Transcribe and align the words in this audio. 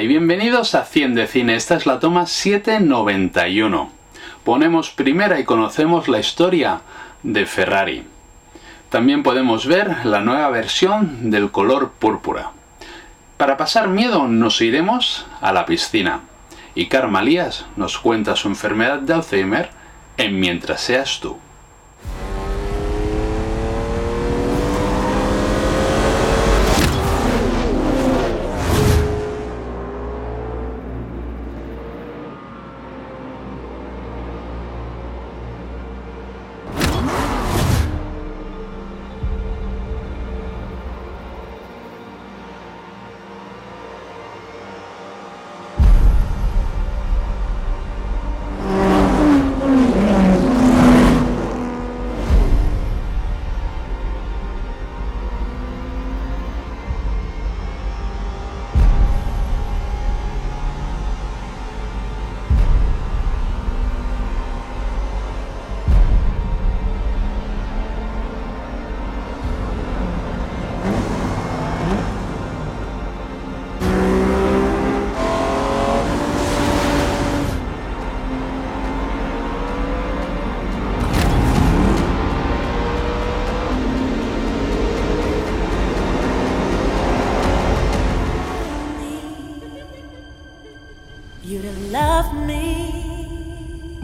Y 0.00 0.06
bienvenidos 0.06 0.74
a 0.74 0.86
100 0.86 1.14
de 1.14 1.26
Cine. 1.26 1.56
Esta 1.56 1.76
es 1.76 1.84
la 1.84 2.00
toma 2.00 2.24
791. 2.24 3.90
Ponemos 4.44 4.88
primera 4.88 5.38
y 5.38 5.44
conocemos 5.44 6.08
la 6.08 6.18
historia 6.18 6.80
de 7.22 7.44
Ferrari. 7.44 8.06
También 8.88 9.22
podemos 9.22 9.66
ver 9.66 10.06
la 10.06 10.22
nueva 10.22 10.48
versión 10.48 11.30
del 11.30 11.50
color 11.50 11.90
púrpura. 11.98 12.52
Para 13.36 13.58
pasar 13.58 13.88
miedo 13.88 14.26
nos 14.26 14.62
iremos 14.62 15.26
a 15.42 15.52
la 15.52 15.66
piscina. 15.66 16.20
Y 16.74 16.86
Carmalías 16.86 17.66
nos 17.76 17.98
cuenta 17.98 18.36
su 18.36 18.48
enfermedad 18.48 19.00
de 19.00 19.12
Alzheimer 19.12 19.68
en 20.16 20.40
Mientras 20.40 20.80
seas 20.80 21.20
tú. 21.20 21.36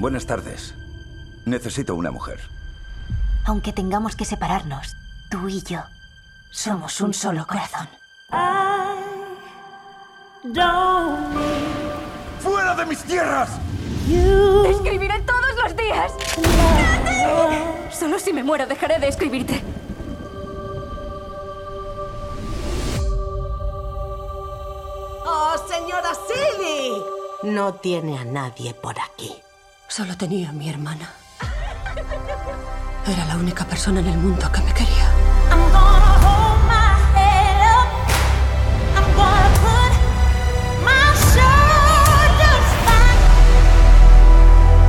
Buenas 0.07 0.25
tardes. 0.25 0.73
Necesito 1.47 1.97
una 1.97 2.13
mujer. 2.13 2.39
Aunque 3.45 3.73
tengamos 3.73 4.15
que 4.15 4.25
separarnos, 4.25 4.95
tú 5.33 5.49
y 5.49 5.61
yo 5.63 5.81
somos 6.53 7.01
un 7.01 7.13
solo 7.13 7.45
corazón. 7.45 7.89
¡Fuera 12.39 12.77
de 12.77 12.87
mis 12.87 13.03
tierras! 13.03 13.59
Te 14.07 14.71
escribiré 14.71 15.21
todos 15.23 15.57
los 15.65 15.77
días. 15.77 16.13
Solo 17.91 18.21
si 18.21 18.33
me 18.33 18.45
muero 18.45 18.65
dejaré 18.65 19.01
de 19.01 19.09
escribirte. 19.09 19.61
¡Oh, 25.27 25.57
señora 25.69 26.13
Silly! 26.29 26.93
No 27.43 27.75
tiene 27.75 28.17
a 28.17 28.25
nadie 28.25 28.73
por 28.73 28.95
aquí. 29.01 29.43
Solo 29.89 30.17
tenía 30.17 30.51
a 30.51 30.53
mi 30.53 30.69
hermana. 30.69 31.09
Era 33.07 33.25
la 33.27 33.37
única 33.37 33.65
persona 33.65 34.01
en 34.01 34.09
el 34.09 34.19
mundo 34.19 34.51
que 34.53 34.61
me 34.61 34.75
quería. 34.75 35.11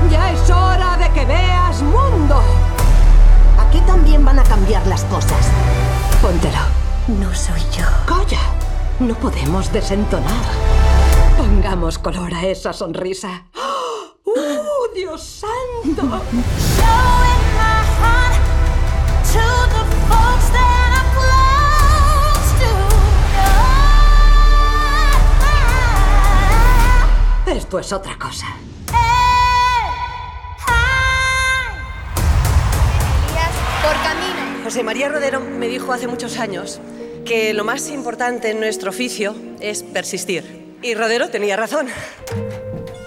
¡Ya 0.09 0.31
es 0.31 0.50
hora 0.50 0.97
de 0.97 1.09
que 1.12 1.25
veas 1.25 1.81
mundo! 1.84 2.41
Aquí 3.59 3.79
también 3.81 4.25
van 4.25 4.40
a 4.40 4.44
cambiar 4.44 4.85
las 4.88 5.03
cosas. 5.06 5.52
Póntelo. 6.22 6.59
No 7.08 7.34
soy 7.34 7.62
yo. 7.72 7.85
¡Calla! 8.06 8.41
No 9.00 9.14
podemos 9.14 9.72
desentonar. 9.72 10.44
Pongamos 11.38 12.00
color 12.00 12.34
a 12.34 12.46
esa 12.46 12.74
sonrisa. 12.74 13.44
¡Uh, 14.97 15.00
Dios 15.00 15.24
santo! 15.24 16.22
Esto 27.47 27.80
es 27.80 27.94
otra 27.94 28.18
cosa. 28.18 28.47
Por 33.81 33.94
camino. 34.03 34.64
José 34.64 34.84
María 34.84 35.09
Rodero 35.09 35.40
me 35.40 35.68
dijo 35.68 35.94
hace 35.94 36.08
muchos 36.08 36.38
años 36.38 36.79
que 37.25 37.53
lo 37.53 37.64
más 37.64 37.90
importante 37.90 38.52
en 38.52 38.59
nuestro 38.59 38.90
oficio 38.90 39.35
es 39.59 39.84
persistir. 39.84 40.75
Y 40.81 40.94
Rodero 40.94 41.29
tenía 41.29 41.56
razón. 41.56 41.88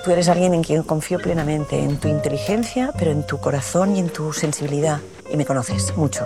Tú 0.04 0.10
eres 0.10 0.28
alguien 0.28 0.54
en 0.54 0.62
quien 0.62 0.82
confío 0.82 1.18
plenamente, 1.18 1.78
en 1.78 1.98
tu 1.98 2.08
inteligencia, 2.08 2.90
pero 2.98 3.10
en 3.10 3.26
tu 3.26 3.38
corazón 3.38 3.96
y 3.96 4.00
en 4.00 4.08
tu 4.08 4.32
sensibilidad. 4.32 4.98
Y 5.30 5.36
me 5.36 5.44
conoces 5.44 5.94
mucho. 5.96 6.24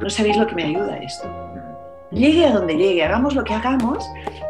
No 0.00 0.10
sabéis 0.10 0.36
lo 0.36 0.46
que 0.46 0.56
me 0.56 0.64
ayuda 0.64 0.96
esto. 0.96 1.28
Llegue 2.10 2.46
a 2.46 2.50
donde 2.52 2.76
llegue, 2.76 3.04
hagamos 3.04 3.34
lo 3.34 3.44
que 3.44 3.54
hagamos, 3.54 4.04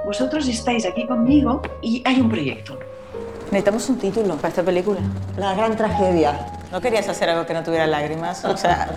vosotros 0.06 0.48
estáis 0.48 0.86
aquí 0.86 1.06
conmigo 1.06 1.60
y 1.82 2.02
hay 2.06 2.20
un 2.20 2.30
proyecto. 2.30 2.78
Necesitamos 3.46 3.88
un 3.90 3.98
título 3.98 4.36
para 4.36 4.48
esta 4.48 4.62
película. 4.62 5.00
La 5.36 5.54
gran 5.54 5.76
tragedia. 5.76 6.46
¿No 6.72 6.80
querías 6.80 7.08
hacer 7.08 7.28
algo 7.28 7.46
que 7.46 7.54
no 7.54 7.62
tuviera 7.62 7.86
lágrimas? 7.86 8.44
O 8.44 8.56
sea, 8.56 8.88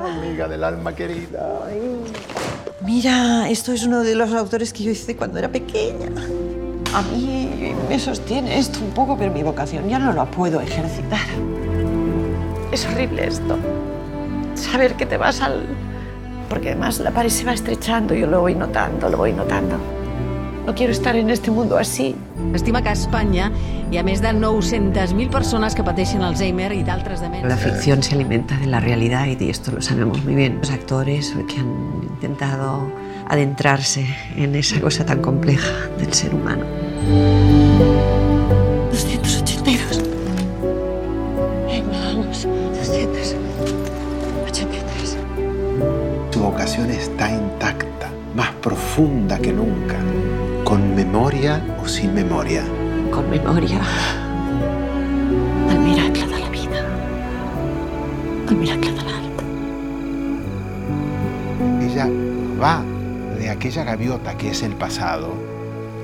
Amiga 0.00 0.48
del 0.48 0.64
alma 0.64 0.94
querida. 0.94 1.60
Mira, 2.80 3.50
esto 3.50 3.72
es 3.72 3.84
uno 3.84 4.02
de 4.02 4.14
los 4.14 4.32
autores 4.32 4.72
que 4.72 4.82
yo 4.82 4.90
hice 4.90 5.14
cuando 5.14 5.38
era 5.38 5.50
pequeña. 5.50 6.08
A 6.92 7.02
mí 7.02 7.72
me 7.88 7.98
sostiene 8.00 8.58
esto 8.58 8.80
un 8.80 8.90
poco, 8.90 9.16
pero 9.16 9.32
mi 9.32 9.44
vocación 9.44 9.88
ya 9.88 10.00
no 10.00 10.12
la 10.12 10.24
puedo 10.24 10.60
ejercitar. 10.60 11.20
Es 12.72 12.84
horrible 12.86 13.28
esto. 13.28 13.56
Saber 14.54 14.94
que 14.94 15.06
te 15.06 15.16
vas 15.16 15.40
al... 15.40 15.66
Porque 16.48 16.70
además 16.70 16.98
la 16.98 17.12
pared 17.12 17.28
se 17.28 17.44
va 17.44 17.52
estrechando, 17.52 18.12
yo 18.12 18.26
lo 18.26 18.40
voy 18.40 18.56
notando, 18.56 19.08
lo 19.08 19.18
voy 19.18 19.32
notando. 19.32 19.76
No 20.66 20.74
quiero 20.74 20.92
estar 20.92 21.16
en 21.16 21.30
este 21.30 21.50
mundo 21.50 21.76
así. 21.78 22.14
Estima 22.54 22.82
que 22.82 22.90
a 22.90 22.92
Espanya 22.92 23.50
hi 23.90 23.98
ha 23.98 24.04
més 24.06 24.20
de 24.22 24.30
900.000 24.36 25.30
persones 25.32 25.74
que 25.74 25.82
pateixen 25.82 26.22
Alzheimer 26.22 26.70
i 26.76 26.84
d'altres 26.86 27.20
demències. 27.24 27.48
La 27.50 27.56
ficción 27.56 28.02
se 28.02 28.14
alimenta 28.14 28.56
de 28.58 28.66
la 28.66 28.78
realidad 28.80 29.26
y 29.26 29.50
esto 29.50 29.72
lo 29.72 29.82
sabemos 29.82 30.22
muy 30.24 30.34
bien. 30.34 30.58
Los 30.60 30.70
actores 30.70 31.34
que 31.48 31.58
han 31.58 32.02
intentado 32.02 32.92
adentrarse 33.28 34.06
en 34.36 34.54
esa 34.54 34.80
cosa 34.80 35.04
tan 35.04 35.20
compleja 35.22 35.88
del 35.98 36.12
ser 36.12 36.34
humano. 36.34 36.64
282. 38.90 40.02
Venga, 41.66 41.98
vamos. 42.04 42.44
283. 42.44 43.36
Su 46.30 46.40
vocación 46.40 46.90
está 46.90 47.30
intacta, 47.30 48.10
más 48.34 48.50
profunda 48.62 49.38
que 49.38 49.52
nunca, 49.52 49.96
con 50.70 50.94
memoria 50.94 51.60
o 51.82 51.88
sin 51.88 52.14
memoria. 52.14 52.62
Con 53.10 53.28
memoria 53.28 53.80
al 55.68 55.80
miracle 55.80 56.28
de 56.28 56.38
la 56.38 56.48
vida, 56.48 56.86
al 58.48 58.54
miracle 58.54 58.92
de 58.92 59.02
l'art. 59.02 59.42
Ella 61.82 62.06
va 62.62 62.84
de 63.36 63.50
aquella 63.50 63.82
gaviota 63.82 64.36
que 64.36 64.50
es 64.50 64.62
el 64.62 64.76
pasado 64.76 65.34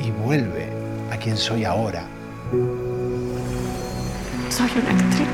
y 0.05 0.11
vuelve 0.11 0.69
a 1.13 1.17
quien 1.17 1.37
soy 1.37 1.63
ahora. 1.63 2.03
Soy 4.51 4.71
una 4.83 4.91
actriz. 4.91 5.29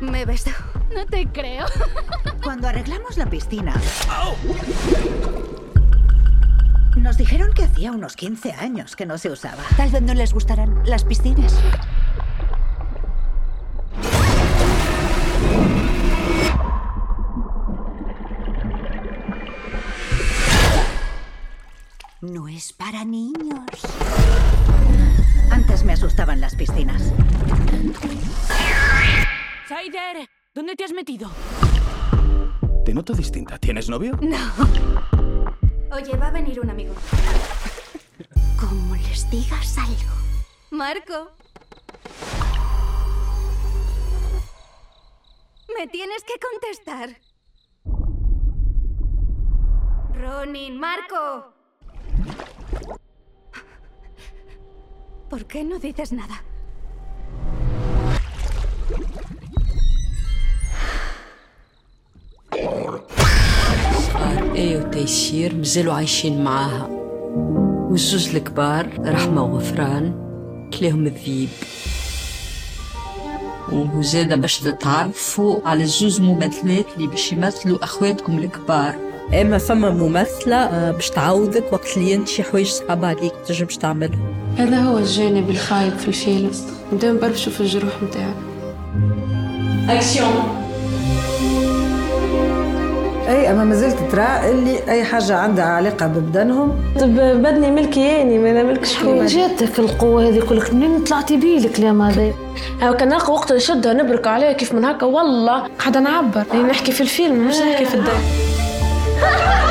Me 0.00 0.24
beso. 0.24 0.50
No 0.94 1.06
te 1.06 1.26
creo. 1.26 1.66
Cuando 2.42 2.68
arreglamos 2.68 3.16
la 3.16 3.26
piscina. 3.26 3.74
Nos 6.96 7.16
dijeron 7.16 7.52
que 7.52 7.64
hacía 7.64 7.92
unos 7.92 8.16
15 8.16 8.52
años 8.52 8.96
que 8.96 9.06
no 9.06 9.18
se 9.18 9.30
usaba. 9.30 9.62
Tal 9.76 9.90
vez 9.90 10.02
no 10.02 10.14
les 10.14 10.32
gustarán 10.32 10.82
las 10.84 11.04
piscinas. 11.04 11.54
No 22.20 22.48
es 22.48 22.72
para 22.72 23.04
niños. 23.04 23.64
Antes 25.80 25.86
me 25.86 25.92
asustaban 25.94 26.42
las 26.42 26.54
piscinas. 26.54 27.10
Saider, 29.66 30.28
¿dónde 30.54 30.76
te 30.76 30.84
has 30.84 30.92
metido? 30.92 31.30
Te 32.84 32.92
noto 32.92 33.14
distinta. 33.14 33.56
¿Tienes 33.56 33.88
novio? 33.88 34.18
No. 34.20 34.36
Oye, 35.90 36.18
va 36.18 36.26
a 36.26 36.30
venir 36.32 36.60
un 36.60 36.68
amigo. 36.68 36.92
Como 38.60 38.94
les 38.94 39.30
digas 39.30 39.78
algo. 39.78 40.12
Marco. 40.70 41.30
Me 45.74 45.86
tienes 45.86 46.22
que 46.24 46.34
contestar. 46.38 47.16
Ronin, 50.12 50.78
Marco. 50.78 51.54
¿Por 55.30 55.46
qué 55.46 55.62
no 55.62 55.78
dices 55.78 56.12
nada? 56.12 56.42
إيه 64.54 64.78
وتيسير 64.78 65.54
مازالوا 65.54 65.94
عايشين 65.94 66.44
معاها. 66.44 66.86
والزوز 67.90 68.36
الكبار 68.36 68.86
رحمة 68.98 69.42
وغفران 69.42 70.14
كليهم 70.78 71.06
الذيب. 71.06 71.48
وزادة 73.72 74.36
باش 74.36 74.58
تتعرفوا 74.58 75.60
على 75.68 75.82
الزوز 75.82 76.20
ممثلات 76.20 76.86
اللي 76.96 77.06
باش 77.06 77.32
يمثلوا 77.32 77.84
أخواتكم 77.84 78.38
الكبار. 78.38 78.94
أما 79.40 79.58
فما 79.58 79.90
ممثلة 79.90 80.56
آه، 80.56 80.90
باش 80.90 81.10
تعوضك 81.10 81.72
وقت 81.72 81.96
اللي 81.96 82.14
أنت 82.14 82.28
شي 82.28 82.42
حوايج 82.42 82.66
صعب 82.66 83.04
عليك 83.04 83.32
تنجمش 83.46 83.76
تعملهم. 83.76 84.39
هذا 84.58 84.78
هو 84.80 84.98
الجانب 84.98 85.50
الخايب 85.50 85.92
في 85.92 86.08
الفيلم. 86.08 86.50
دايما 86.92 87.20
برشوا 87.20 87.52
في 87.52 87.60
الجروح 87.60 87.92
متاعي 88.02 88.34
اكسيون 89.88 90.56
أي 93.28 93.50
أما 93.50 93.64
ما 93.64 93.74
زلت 93.74 93.98
ترى 94.12 94.50
اللي 94.50 94.78
أي 94.88 95.04
حاجة 95.04 95.36
عندها 95.36 95.64
علاقة 95.64 96.06
ببدنهم. 96.06 96.72
طب 97.00 97.14
بدني 97.14 97.70
ملكي 97.70 98.00
يعني 98.00 98.38
ما 98.38 98.50
أنا 98.50 98.62
ملك 98.62 98.84
شكون 98.84 99.26
جاتك 99.26 99.78
القوة 99.78 100.28
هذه 100.28 100.40
كلك 100.40 100.74
منين 100.74 101.04
طلعتي 101.04 101.36
بيه 101.36 101.58
الكلام 101.58 102.02
هذا؟ 102.02 102.32
هاو 102.80 102.96
كان 102.96 103.08
نلقى 103.08 103.32
وقت 103.32 103.52
نشدها 103.52 103.92
نبرك 103.92 104.26
عليها 104.26 104.52
كيف 104.52 104.74
من 104.74 104.84
هكا 104.84 105.06
والله. 105.06 105.66
قاعدة 105.78 106.00
نعبر. 106.00 106.44
يعني 106.52 106.62
نحكي 106.62 106.92
في 106.92 107.00
الفيلم 107.00 107.48
مش 107.48 107.56
نحكي 107.56 107.84
في 107.84 107.94
الدار. 107.94 108.20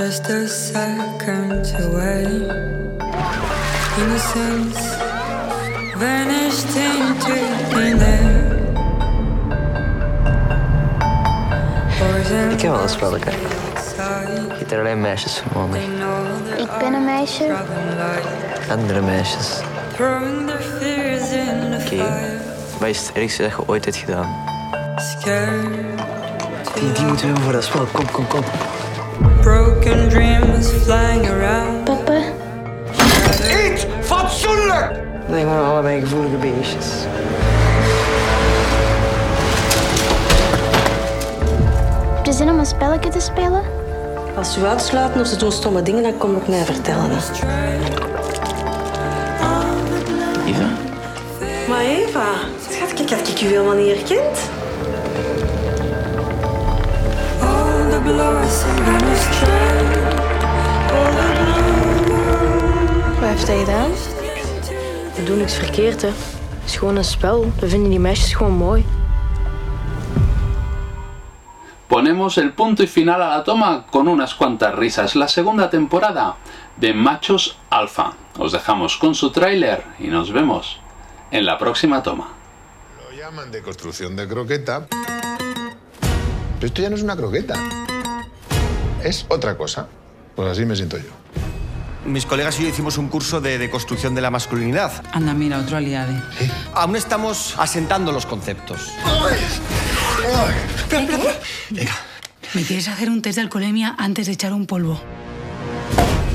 Just 0.00 0.30
a 0.30 0.48
second 0.48 1.74
away. 1.78 2.24
Innocence 3.98 4.80
vanished 5.94 6.74
into 6.74 7.34
thin 7.70 8.00
air. 8.00 8.58
Ik 12.50 12.56
ken 12.56 12.70
wel 12.70 12.82
een 12.82 12.88
spelletje. 12.88 13.30
Je 14.58 14.64
er 14.68 14.78
alleen 14.78 15.00
meisjes 15.00 15.38
vermonden. 15.38 15.80
Ik 16.56 16.68
ben 16.78 16.92
een 16.92 17.04
meisje. 17.04 17.56
Andere 18.70 19.00
meisjes. 19.00 19.60
Oké. 21.84 22.02
Wat 22.78 22.88
is 22.88 23.06
het 23.06 23.12
ergste 23.12 23.42
dat 23.42 23.50
je 23.50 23.62
ooit 23.66 23.84
hebt 23.84 23.96
gedaan? 23.96 24.36
Die, 26.74 26.92
die 26.92 27.04
moeten 27.04 27.26
we 27.26 27.26
hebben 27.26 27.42
voor 27.42 27.52
dat 27.52 27.64
spel. 27.64 27.84
Kom, 27.84 28.10
kom, 28.10 28.26
kom. 28.26 28.44
Broken 29.42 30.08
dreams 30.08 30.68
flying 30.70 31.28
around. 31.28 31.84
Papa. 31.84 32.22
Eet 33.42 33.86
fatsoenlijk! 34.00 34.90
Nee, 35.28 35.44
maar 35.44 35.62
allebei 35.62 36.00
gevoelige 36.00 36.36
beestjes. 36.36 36.86
Heb 42.16 42.26
je 42.26 42.32
zin 42.32 42.48
om 42.50 42.58
een 42.58 42.66
spelletje 42.66 43.10
te 43.10 43.20
spelen? 43.20 43.62
Als 44.36 44.52
ze 44.52 44.60
u 44.60 44.64
uitsluiten 44.64 45.20
of 45.20 45.26
ze 45.26 45.36
doen 45.36 45.52
stomme 45.52 45.82
dingen, 45.82 46.02
dan 46.02 46.16
kom 46.16 46.36
ik 46.36 46.48
mij 46.48 46.64
vertellen. 46.64 47.10
Eva? 50.46 50.68
Maar 51.68 51.80
Eva, 51.80 52.26
schat, 52.70 53.00
ik 53.00 53.10
had 53.10 53.28
ik 53.28 53.40
u 53.40 53.46
helemaal 53.46 53.74
niet 53.74 53.96
herkend. 53.96 54.38
Wat 63.18 63.28
heeft 63.28 63.46
hij 63.46 63.58
gedaan? 63.58 63.90
We 65.14 65.22
doen 65.24 65.38
niks 65.38 65.54
verkeerd, 65.54 66.02
hè. 66.02 66.08
Het 66.08 66.64
is 66.64 66.76
gewoon 66.76 66.96
een 66.96 67.04
spel. 67.04 67.52
We 67.60 67.68
vinden 67.68 67.90
die 67.90 68.00
meisjes 68.00 68.34
gewoon 68.34 68.52
mooi. 68.52 68.84
Ponemos 71.86 72.36
el 72.36 72.52
punto 72.52 72.82
y 72.82 72.86
final 72.86 73.22
a 73.22 73.28
la 73.28 73.42
toma 73.42 73.84
con 73.90 74.08
unas 74.08 74.34
cuantas 74.34 74.74
risas. 74.74 75.14
La 75.14 75.26
segunda 75.26 75.68
temporada 75.68 76.36
de 76.76 76.94
Machos 76.94 77.58
Alfa. 77.68 78.12
Os 78.38 78.52
dejamos 78.52 78.96
con 78.96 79.14
su 79.14 79.30
tráiler 79.30 79.82
y 79.98 80.06
nos 80.06 80.30
vemos 80.30 80.80
en 81.30 81.44
la 81.44 81.58
próxima 81.58 82.02
toma. 82.02 82.28
Lo 82.96 83.16
llaman 83.16 83.50
de 83.50 83.60
construcción 83.62 84.16
de 84.16 84.26
croqueta. 84.26 84.86
Pero 86.60 86.66
esto 86.66 86.82
ya 86.82 86.90
no 86.90 86.96
es 86.96 87.02
una 87.02 87.16
croqueta. 87.16 87.54
Es 89.04 89.26
otra 89.28 89.56
cosa. 89.56 89.88
Pues 90.36 90.48
así 90.50 90.64
me 90.64 90.76
siento 90.76 90.98
yo. 90.98 91.04
Mis 92.06 92.24
colegas 92.26 92.58
y 92.58 92.62
yo 92.62 92.68
hicimos 92.68 92.96
un 92.98 93.08
curso 93.08 93.40
de, 93.40 93.58
de 93.58 93.70
construcción 93.70 94.14
de 94.14 94.20
la 94.22 94.30
masculinidad. 94.30 95.04
Anda, 95.12 95.34
mira, 95.34 95.58
otro 95.58 95.76
aliado. 95.76 96.12
Aún 96.74 96.96
estamos 96.96 97.54
asentando 97.58 98.10
los 98.10 98.24
conceptos. 98.26 98.90
¿Me 102.54 102.62
quieres 102.62 102.88
hacer 102.88 103.10
un 103.10 103.22
test 103.22 103.36
de 103.36 103.42
alcoholemia 103.42 103.94
antes 103.98 104.26
de 104.26 104.32
echar 104.32 104.52
un 104.52 104.66
polvo? 104.66 105.00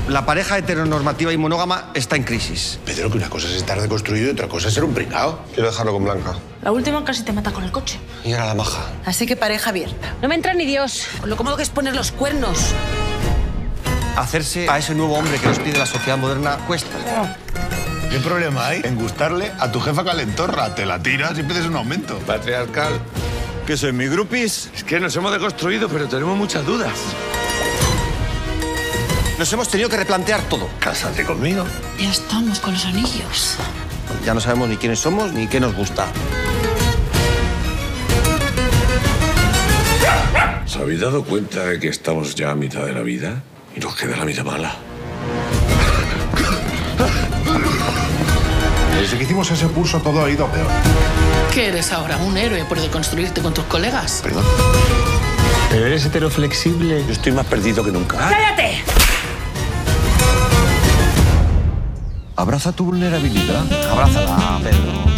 La 0.07 0.23
pareja 0.23 0.59
heteronormativa 0.59 1.33
y 1.33 1.37
monógama 1.37 1.89
está 1.95 2.15
en 2.15 2.23
crisis. 2.23 2.79
Pedro, 2.85 3.09
que 3.09 3.17
una 3.17 3.27
cosa 3.27 3.47
es 3.47 3.55
estar 3.55 3.81
deconstruido 3.81 4.27
y 4.27 4.31
otra 4.31 4.47
cosa 4.47 4.67
es 4.67 4.75
ser 4.75 4.83
un 4.83 4.93
pringao. 4.93 5.39
Quiero 5.53 5.69
dejarlo 5.69 5.93
con 5.93 6.03
Blanca. 6.03 6.35
La 6.61 6.71
última 6.71 7.03
casi 7.03 7.23
te 7.23 7.33
mata 7.33 7.51
con 7.51 7.63
el 7.63 7.71
coche. 7.71 7.99
Y 8.23 8.33
ahora 8.33 8.45
la 8.45 8.53
maja. 8.53 8.85
Así 9.03 9.25
que 9.25 9.35
pareja 9.35 9.71
abierta. 9.71 10.13
No 10.21 10.27
me 10.27 10.35
entra 10.35 10.53
ni 10.53 10.65
Dios. 10.65 11.07
Con 11.19 11.31
lo 11.31 11.35
cómodo 11.35 11.57
que 11.57 11.63
es 11.63 11.69
poner 11.69 11.95
los 11.95 12.11
cuernos. 12.11 12.71
Hacerse 14.15 14.69
a 14.69 14.77
ese 14.77 14.93
nuevo 14.93 15.15
hombre 15.15 15.39
que 15.39 15.47
nos 15.47 15.57
pide 15.57 15.79
la 15.79 15.87
sociedad 15.87 16.19
moderna 16.19 16.57
cuesta. 16.67 16.95
¿Qué 18.11 18.19
problema 18.19 18.67
hay 18.67 18.81
en 18.83 18.97
gustarle 18.97 19.51
a 19.59 19.71
tu 19.71 19.79
jefa 19.79 20.05
calentorra? 20.05 20.75
Te 20.75 20.85
la 20.85 21.01
tiras 21.01 21.37
y 21.39 21.43
pides 21.43 21.65
un 21.65 21.77
aumento. 21.77 22.19
Patriarcal. 22.19 22.93
¿Qué 23.65 23.75
soy, 23.75 23.91
mi 23.91 24.05
grupis? 24.05 24.69
Es 24.75 24.83
que 24.83 24.99
nos 24.99 25.15
hemos 25.15 25.31
deconstruido, 25.31 25.89
pero 25.89 26.07
tenemos 26.07 26.37
muchas 26.37 26.63
dudas. 26.63 26.93
Nos 29.37 29.51
hemos 29.51 29.67
tenido 29.67 29.89
que 29.89 29.97
replantear 29.97 30.41
todo. 30.43 30.69
Cásate 30.79 31.25
conmigo. 31.25 31.65
Ya 31.99 32.09
estamos 32.09 32.59
con 32.59 32.73
los 32.73 32.85
anillos. 32.85 33.57
Ya 34.25 34.33
no 34.33 34.39
sabemos 34.39 34.69
ni 34.69 34.77
quiénes 34.77 34.99
somos 34.99 35.33
ni 35.33 35.47
qué 35.47 35.59
nos 35.59 35.75
gusta. 35.75 36.07
¿Os 40.65 40.77
habéis 40.77 41.01
dado 41.01 41.23
cuenta 41.25 41.65
de 41.65 41.79
que 41.79 41.89
estamos 41.89 42.35
ya 42.35 42.51
a 42.51 42.55
mitad 42.55 42.85
de 42.85 42.93
la 42.93 43.01
vida? 43.01 43.43
Y 43.75 43.81
nos 43.81 43.95
queda 43.95 44.15
la 44.15 44.23
mitad 44.23 44.45
mala. 44.45 44.73
Desde 48.97 49.17
que 49.17 49.23
hicimos 49.25 49.51
ese 49.51 49.67
curso 49.67 50.01
todo 50.01 50.23
ha 50.23 50.29
ido 50.29 50.47
peor. 50.47 50.67
¿Qué 51.53 51.67
eres 51.67 51.91
ahora? 51.91 52.17
¿Un 52.17 52.37
héroe 52.37 52.63
por 52.65 52.79
deconstruirte 52.79 53.41
con 53.41 53.53
tus 53.53 53.65
colegas? 53.65 54.21
Perdón. 54.23 54.45
Pero 55.69 55.85
eres 55.87 56.05
heteroflexible. 56.05 57.03
Yo 57.05 57.11
estoy 57.11 57.33
más 57.33 57.45
perdido 57.45 57.83
que 57.83 57.91
nunca. 57.91 58.17
¡Cállate! 58.17 58.83
Abraza 62.35 62.71
tu 62.71 62.85
vulnerabilidad. 62.85 63.65
Abrázala, 63.91 64.59
Pedro. 64.61 65.14